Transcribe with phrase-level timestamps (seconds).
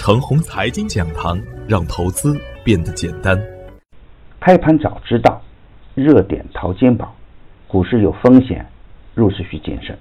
[0.00, 1.38] 程红财经讲堂，
[1.68, 3.38] 让投资变得简单。
[4.40, 5.42] 开盘早知道，
[5.94, 7.14] 热点淘金宝，
[7.68, 8.64] 股市有风险，
[9.14, 9.98] 入市需谨慎。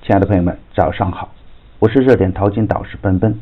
[0.00, 1.34] 亲爱的朋友们，早上好，
[1.78, 3.38] 我是热点淘金导师奔奔，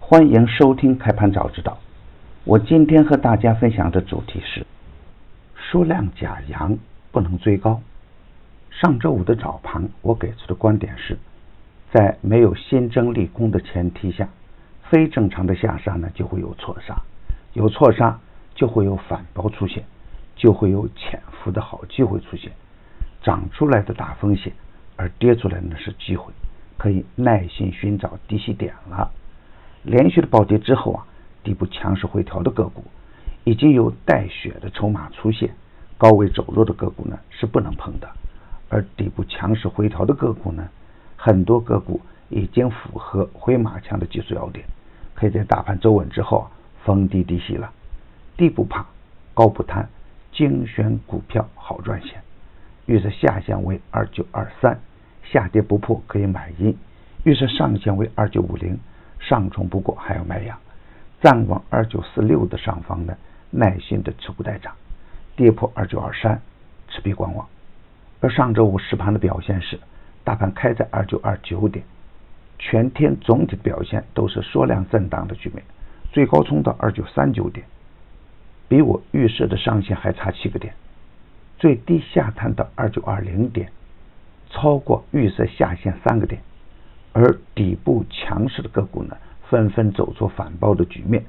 [0.00, 1.78] 欢迎收听开盘早知道。
[2.42, 4.66] 我今天和大家分享的主题是：
[5.54, 6.76] 数量假阳
[7.12, 7.80] 不能追高。
[8.72, 11.16] 上周五的早盘，我给出的观点是，
[11.92, 14.28] 在没有新增利空的前提下，
[14.90, 16.96] 非正常的下杀呢就会有错杀，
[17.54, 18.18] 有错杀
[18.54, 19.84] 就会有反包出现，
[20.36, 22.52] 就会有潜伏的好机会出现，
[23.22, 24.52] 涨出来的大风险，
[24.96, 26.32] 而跌出来呢是机会，
[26.78, 29.10] 可以耐心寻找低吸点了。
[29.82, 31.06] 连续的暴跌之后啊，
[31.42, 32.84] 底部强势回调的个股
[33.44, 35.54] 已经有带血的筹码出现，
[35.98, 38.08] 高位走弱的个股呢是不能碰的。
[38.68, 40.68] 而底部强势回调的个股呢，
[41.16, 44.66] 很多个股已经符合回马枪的技术要点，
[45.16, 46.46] 可以在大盘走稳之后啊
[46.84, 47.72] 逢低低吸了。
[48.36, 48.84] 低不怕，
[49.34, 49.88] 高不贪，
[50.30, 52.20] 精选股票好赚钱。
[52.84, 54.78] 预测下限为二九二三，
[55.24, 56.72] 下跌不破可以买阴；
[57.24, 58.78] 预测上限为二九五零，
[59.18, 60.56] 上冲不过还要卖阳。
[61.22, 63.16] 站稳二九四六的上方呢，
[63.50, 64.72] 耐心的持股待涨；
[65.34, 66.40] 跌破二九二三，
[66.88, 67.44] 持币观望。
[68.20, 69.80] 而上周五实盘的表现是，
[70.22, 71.84] 大盘开在二九二九点，
[72.58, 75.62] 全天总体表现都是缩量震荡的局面，
[76.12, 77.66] 最高冲到二九三九点，
[78.68, 80.74] 比我预设的上限还差七个点，
[81.58, 83.70] 最低下探到二九二零点，
[84.50, 86.40] 超过预设下限三个点，
[87.12, 89.16] 而底部强势的个股呢，
[89.48, 91.24] 纷纷走出反包的局面，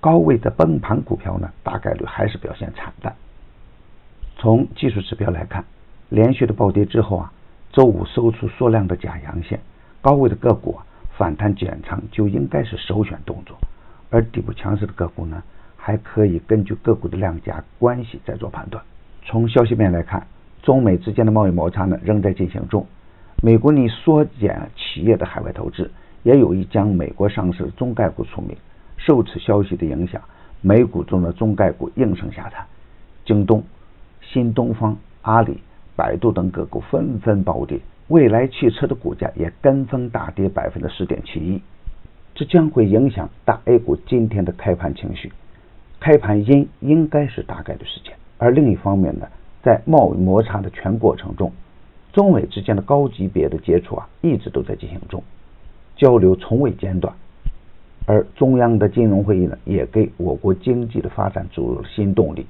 [0.00, 3.14] 高位的崩盘股票呢，大概率还是表现惨淡。
[4.36, 5.64] 从技术指标来看。
[6.08, 7.32] 连续的暴跌之后啊，
[7.72, 9.58] 周五收出缩量的假阳线，
[10.00, 10.76] 高位的个股
[11.16, 13.56] 反弹减仓就应该是首选动作，
[14.10, 15.42] 而底部强势的个股呢，
[15.76, 18.82] 还可以根据个股的量价关系再做判断。
[19.24, 20.26] 从消息面来看，
[20.62, 22.86] 中美之间的贸易摩擦呢仍在进行中，
[23.42, 25.90] 美国拟缩减企业的海外投资，
[26.22, 28.56] 也有意将美国上市中概股除名。
[28.96, 30.22] 受此消息的影响，
[30.60, 32.64] 美股中的中概股应声下探，
[33.24, 33.64] 京东、
[34.20, 35.60] 新东方、阿里。
[35.98, 41.60] 百度等个股纷纷暴跌，未来汽车的股价也跟风大跌百分之十点七一，
[42.36, 45.32] 这将会影响大 A 股今天的开盘情绪。
[45.98, 48.14] 开盘阴应该是大概率事件。
[48.38, 49.26] 而另一方面呢，
[49.60, 51.50] 在贸易摩擦的全过程中，
[52.12, 55.20] 中美之间的高级别的接触啊一直都在进行中，
[55.96, 57.12] 交流从未间断。
[58.06, 62.46] 而中央的金融会议呢，也给我国经济的发展注入了新动力。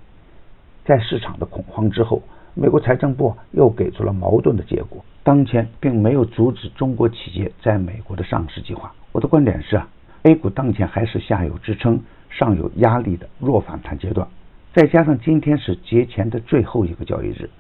[0.85, 2.21] 在市场的恐慌之后。
[2.59, 8.91] 美国财政部又给出了矛盾的结果，当前并没有阻止中国企业在美国的上市计划。
[9.13, 9.87] 我的观点是啊
[10.23, 12.01] ，A 股当前还是下有支撑、
[12.31, 14.27] 上有压力的弱反弹阶段，
[14.73, 17.51] 再加上今天是节前的最后一个交易日，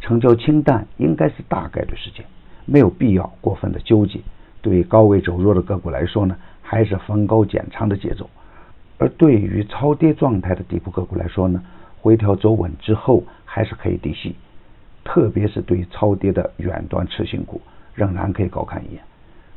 [0.00, 2.22] 成交清淡，应该是大概率事件，
[2.66, 4.20] 没有必要过分的纠结。
[4.60, 8.26] 对于高位走弱的个股来说呢，还是逢高减仓的节奏；
[8.98, 11.62] 而对于超跌状态的底部个股来说呢，
[12.02, 13.24] 回调走稳之后，
[13.54, 14.34] 还是可以低吸，
[15.04, 17.60] 特别是对于超跌的远端次新股，
[17.94, 19.02] 仍然可以高看一眼。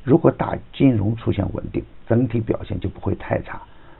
[0.04, 3.58] 如果大金融出现稳定，整体表现就不会太差；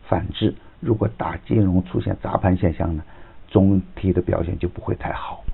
[0.10, 3.02] 反之，如果大金融出现砸盘现象呢，
[3.48, 5.46] 总体的表现就不会太好。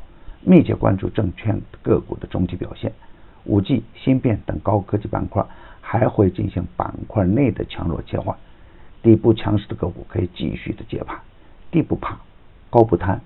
[0.43, 2.91] 密切关注证券个股的总体表现，
[3.43, 5.45] 五 G、芯片等高科技板块
[5.81, 8.35] 还会进行板块内的强弱切换，
[9.03, 11.19] 底部强势的个股可以继续的接盘，
[11.69, 12.17] 低不怕。
[12.71, 13.21] 高不贪，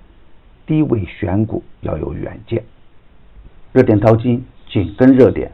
[0.66, 2.64] 低位选股要有远见。
[3.72, 5.52] 热点淘金紧跟热点，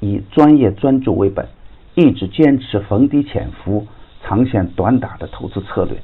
[0.00, 1.46] 以专业专注为本，
[1.94, 3.86] 一直坚持逢低潜伏、
[4.22, 5.96] 长线短打的投资策略。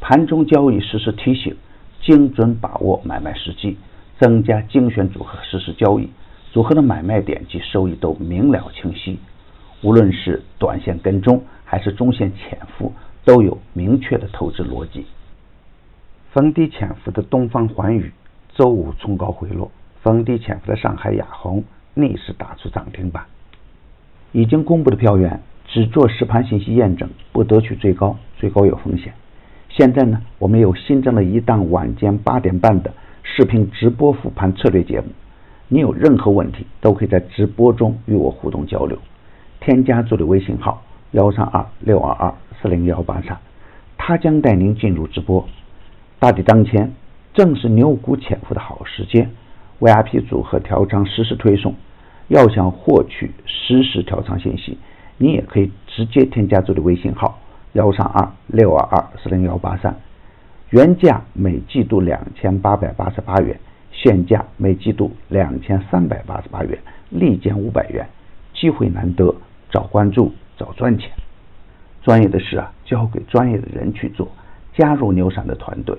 [0.00, 1.54] 盘中交易实时提醒，
[2.00, 3.76] 精准把握买卖时机，
[4.18, 6.08] 增加精选组合实时交易，
[6.52, 9.18] 组合的买卖点及收益都明了清晰。
[9.82, 12.92] 无论是短线跟踪还是中线潜伏，
[13.24, 15.06] 都有明确的投资逻辑。
[16.32, 18.12] 逢低潜伏的东方环宇
[18.54, 23.24] 周五冲高回落，逢低潜伏的上海亚虹逆势打出涨停板。
[24.30, 29.12] 已经公布的票源只做实盘信息验证，不得取最高，最高有风险。
[29.70, 32.92] 现在呢，我们又新增了一档晚间八点半的
[33.24, 35.08] 视频直播复盘策略节目。
[35.66, 38.96] 你有任何问题，都可以在直播中与我互动交流。
[39.58, 42.32] 添加助理微信号幺三二六二二
[42.62, 43.36] 四零幺八三，
[43.98, 45.48] 他将带您进入直播。
[46.20, 46.92] 大底当前，
[47.32, 49.30] 正是牛股潜伏的好时间
[49.78, 51.74] ，VIP 组合调仓实时推送。
[52.28, 54.76] 要想获取实时调仓信息，
[55.16, 57.38] 你也可以直接添加助理微信号
[57.72, 59.96] 幺三二六二二四零幺八三。
[60.68, 63.58] 原价每季度两千八百八十八元，
[63.90, 66.78] 现价每季度两千三百八十八元，
[67.08, 68.06] 立减五百元。
[68.52, 69.34] 机会难得，
[69.72, 71.10] 早关注早赚钱。
[72.02, 74.28] 专业的事啊，交给专业的人去做。
[74.74, 75.98] 加入牛散的团队，